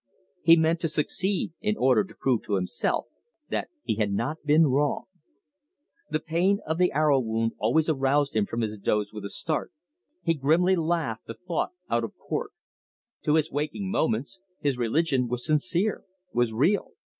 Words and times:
He 0.41 0.55
meant 0.57 0.79
to 0.79 0.87
succeed 0.87 1.53
in 1.61 1.77
order 1.77 2.03
to 2.03 2.15
prove 2.19 2.41
to 2.45 2.55
himself 2.55 3.05
that 3.51 3.67
he 3.83 3.97
had 3.97 4.11
not 4.11 4.43
been 4.43 4.65
wrong. 4.65 5.03
The 6.09 6.19
pain 6.19 6.59
of 6.65 6.79
the 6.79 6.91
arrow 6.91 7.19
wound 7.19 7.51
always 7.59 7.87
aroused 7.87 8.35
him 8.35 8.47
from 8.47 8.61
his 8.61 8.79
doze 8.79 9.13
with 9.13 9.25
a 9.25 9.29
start. 9.29 9.71
He 10.23 10.33
grimly 10.33 10.75
laughed 10.75 11.27
the 11.27 11.35
thought 11.35 11.73
out 11.87 12.03
of 12.03 12.17
court. 12.17 12.49
To 13.25 13.35
his 13.35 13.51
waking 13.51 13.91
moments 13.91 14.39
his 14.59 14.75
religion 14.75 15.27
was 15.27 15.45
sincere, 15.45 16.03
was 16.33 16.51
real. 16.51 16.93